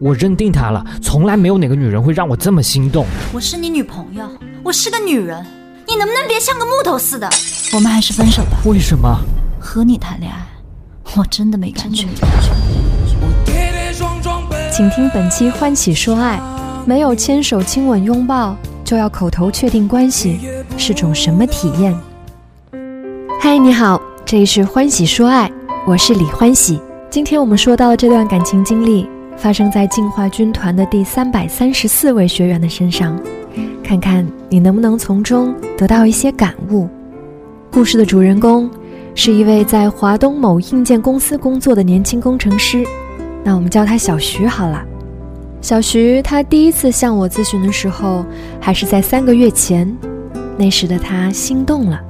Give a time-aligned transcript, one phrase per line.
[0.00, 3.06] 我认定他了，从来没有哪个女人会让我这么心动。
[3.32, 4.28] 我是你女朋友，
[4.62, 5.44] 我是个女人，
[5.86, 7.28] 你能不能别像个木头似的？
[7.72, 8.58] 我们还是分手吧。
[8.64, 9.18] 为什么？
[9.60, 10.46] 和你谈恋爱，
[11.16, 12.06] 我真的没感觉。
[14.70, 16.38] 请听本期《欢喜说爱》，
[16.86, 20.40] 没有牵手、亲吻、拥抱，就要口头确定关系，
[20.76, 21.96] 是种什么体验？
[23.40, 25.48] 嗨，你好，这里是《欢喜说爱》，
[25.86, 26.80] 我是李欢喜。
[27.08, 33.18] 今天我们说到的这段感情经历，发生在进化军团的第三百三十四位学员的身上，
[33.82, 36.88] 看看你能不能从中得到一些感悟。
[37.70, 38.70] 故事的主人公
[39.14, 42.84] 是一位在华东某硬件公司工作的年轻工程师，
[43.42, 44.82] 那我们叫他小徐好了。
[45.60, 48.24] 小徐他第一次向我咨询的时候，
[48.60, 49.92] 还是在三个月前，
[50.56, 52.00] 那时的他心动了。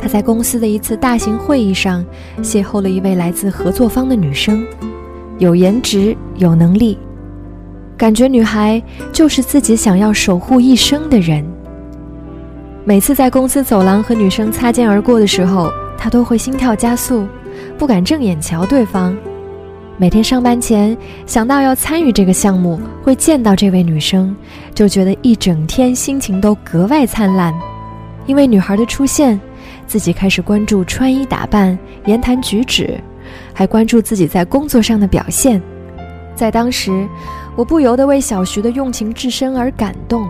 [0.00, 2.04] 他在公司的一次大型会议上
[2.42, 4.66] 邂逅了一位来自合作方的女生，
[5.40, 6.98] 有颜值，有能力，
[7.96, 8.80] 感觉女孩
[9.10, 11.42] 就是自己想要守护一生的人。
[12.84, 17.26] 每次在公司走廊和女生擦肩而过的时候，他都会心跳加速，
[17.78, 19.16] 不敢正眼瞧对方。
[19.96, 24.36] 每天上班前想到要参与这个项目，会见到这位女生，
[24.74, 27.54] 就觉得一整天心情都格外灿烂，
[28.26, 29.40] 因为女孩的出现。
[29.86, 33.00] 自己开始关注穿衣打扮、言谈举止，
[33.60, 35.60] 还关注自己在工作上的表现。
[36.34, 37.06] 在当时，
[37.54, 40.26] 我不由得为小徐的用情至深而感动。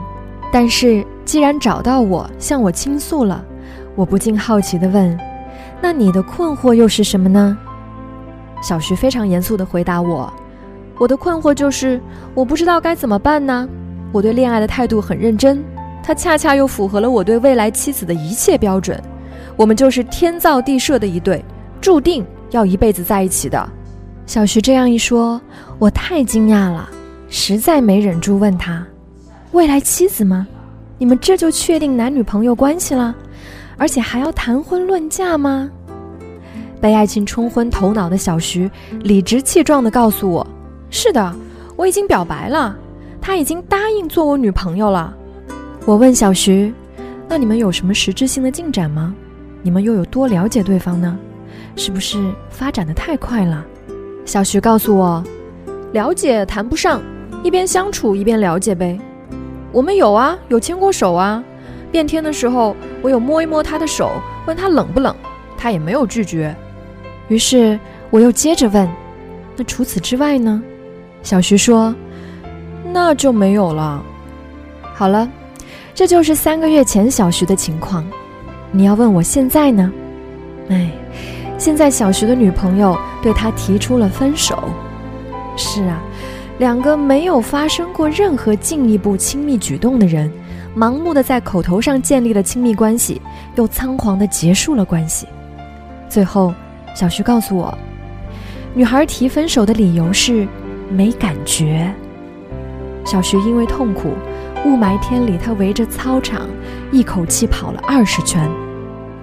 [0.52, 3.40] 但是，既然找到我向我倾诉了，
[3.94, 5.16] 我不禁好奇地问
[5.80, 7.56] ：“那你的困惑又是什么呢？”
[8.60, 10.28] 小徐非常严肃地回答我
[10.98, 12.00] ：“我的困惑就是
[12.34, 13.68] 我不知道该怎么办呢。
[14.10, 15.62] 我对恋爱的态度很认真，
[16.02, 19.00] 它恰恰又符合了我对未来妻子的一切标准。”
[19.54, 21.44] 我们就是天造地设的一对，
[21.80, 23.68] 注定要一辈子在一起的。
[24.26, 25.40] 小徐这样一说，
[25.78, 26.88] 我太惊讶了，
[27.28, 28.86] 实在没忍住问他
[29.52, 30.46] ：“未来妻子吗？
[30.98, 33.14] 你们这就确定男女朋友关系了，
[33.76, 35.68] 而且还要谈婚论嫁吗？”
[36.80, 40.46] 被爱情冲昏头脑的小徐理直气壮地告诉我
[40.90, 41.34] ：“是的，
[41.76, 42.76] 我已经表白了，
[43.20, 45.14] 他已经答应做我女朋友了。”
[45.84, 46.72] 我问小徐
[47.28, 49.14] ：“那你们有什么实质性的进展吗？”
[49.62, 51.18] 你们又有多了解对方呢？
[51.76, 52.18] 是不是
[52.50, 53.64] 发展的太快了？
[54.24, 55.22] 小徐告诉我，
[55.92, 57.02] 了解谈不上，
[57.42, 58.98] 一边相处一边了解呗。
[59.72, 61.42] 我们有啊，有牵过手啊。
[61.92, 64.12] 变天的时候，我有摸一摸他的手，
[64.46, 65.14] 问他冷不冷，
[65.56, 66.54] 他也没有拒绝。
[67.28, 67.78] 于是
[68.10, 68.88] 我又接着问，
[69.56, 70.62] 那除此之外呢？
[71.22, 71.94] 小徐说，
[72.92, 74.02] 那就没有了。
[74.94, 75.28] 好了，
[75.94, 78.04] 这就是三个月前小徐的情况。
[78.70, 79.92] 你要问我现在呢？
[80.68, 80.90] 哎，
[81.60, 84.58] 现在小徐的女朋友对他提出了分手。
[85.58, 86.00] 是啊，
[86.58, 90.32] 两个没有发生过任何进一步亲密举动的人，
[90.74, 93.20] 盲目的在口头上建立了亲密关系，
[93.56, 95.26] 又仓皇的结束了关系。
[96.08, 96.54] 最后，
[96.94, 97.76] 小徐告诉我，
[98.72, 100.48] 女孩提分手的理由是
[100.88, 101.94] 没感觉。
[103.04, 104.14] 小徐因为痛苦。
[104.64, 106.46] 雾霾天里，他围着操场
[106.90, 108.46] 一口气跑了二十圈，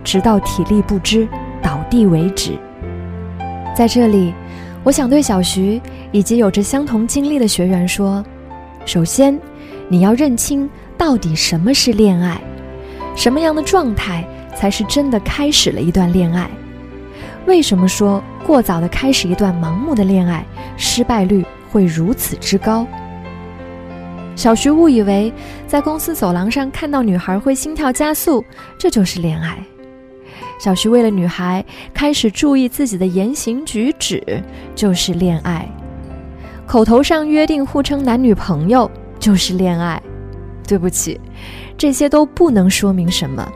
[0.03, 1.27] 直到体力不支
[1.67, 2.57] 倒地为止。
[3.75, 4.33] 在这里，
[4.85, 5.81] 我想对小徐
[6.13, 8.23] 以及有着相同经历的学员说：
[8.85, 9.37] 首先，
[9.89, 12.39] 你要认清到底什么是恋爱，
[13.17, 16.49] 什么样的状态才是真的开始了一段恋爱？
[17.45, 20.45] 为什么说过早的开始一段盲目的恋爱，
[20.77, 22.87] 失败率会如此之高？
[24.37, 25.33] 小徐误以为
[25.67, 28.41] 在公司走廊上看到女孩会心跳加速，
[28.77, 29.57] 这就是恋爱。
[30.59, 31.63] 小徐为了女孩
[31.93, 34.43] 开始注意自己的言行举止，
[34.75, 35.69] 就是恋爱。
[36.65, 40.01] 口头上约定互称男女朋友，就是恋爱。
[40.67, 41.17] 对不起，
[41.77, 43.47] 这些都不能说明什么。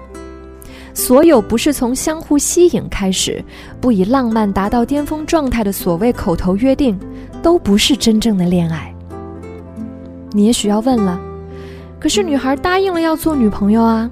[0.94, 3.44] 所有不是从相互吸引开始，
[3.82, 6.98] 不以浪漫达到巅峰状态的所谓口头约定，
[7.42, 8.94] 都不是真正的恋爱。
[10.32, 11.20] 你也许要问了，
[12.00, 14.10] 可是女孩答应了要做女朋友啊，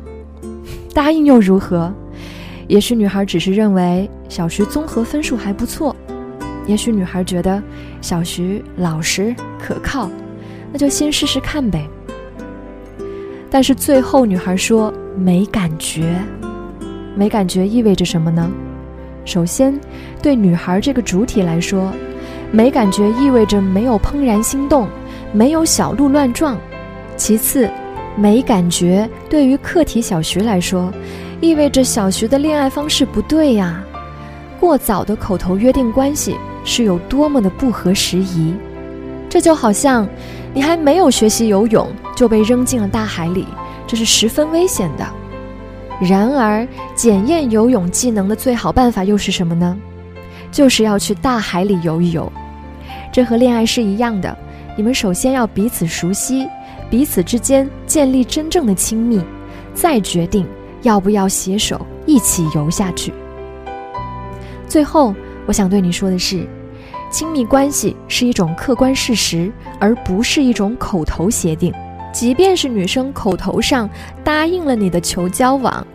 [0.94, 1.94] 答应又如何？
[2.70, 5.94] 也许女孩只是认为小徐综合分数还不错，
[6.68, 7.62] 也许女孩觉得
[8.00, 10.08] 小徐老实可靠，
[10.72, 11.90] 那就先试试看呗。
[13.50, 16.16] 但是最后女孩说没感觉，
[17.16, 18.48] 没感觉意味着什么呢？
[19.26, 19.74] 首先，
[20.22, 21.92] 对女孩这个主体来说，
[22.52, 24.88] 没感觉意味着没有怦然心动。
[25.32, 26.56] 没有小鹿乱撞。
[27.16, 27.68] 其次，
[28.16, 30.92] 没感觉对于课题小徐来说，
[31.42, 33.84] 意味着小徐的恋爱方式不对呀。
[34.60, 38.54] 过早的口头约定关系是有多么的不合时宜。
[39.30, 40.08] 这就好像
[40.54, 43.46] 你还没有学习游泳就被扔进了大海里，
[43.88, 45.08] 这是十分危险的。
[46.02, 49.78] 然而，检验游泳技能的最好办法又是什么呢？
[50.52, 52.32] 就是要去大海里游一游。
[53.12, 54.36] 这和恋爱是一样的，
[54.76, 56.48] 你们首先要彼此熟悉，
[56.90, 59.22] 彼此之间建立真正的亲密，
[59.74, 60.46] 再决定
[60.82, 63.14] 要不要携手一起游下去。
[64.68, 65.14] 最后，
[65.46, 66.48] 我想对你说的是，
[67.12, 71.74] 亲密关系是一种客观事实，而不是一种口头协定。
[72.12, 73.88] 即便是女生口头上
[74.24, 75.86] 答应了你的求交往，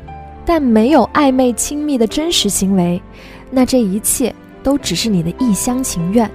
[0.45, 3.03] 但没有暧昧亲密的真实行为，
[3.51, 4.33] 那这一切
[4.63, 6.31] 都只是你的一厢情愿。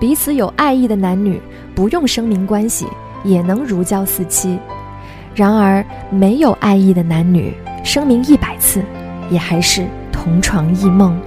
[0.00, 1.38] 彼此有爱意的男女
[1.74, 2.86] 不用声明关系
[3.22, 4.58] 也能如胶似漆，
[5.34, 7.54] 然而没有爱意的男女
[7.84, 8.82] 声明一百次，
[9.30, 11.20] 也还是同床异梦。